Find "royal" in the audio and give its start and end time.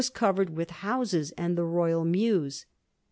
1.63-2.03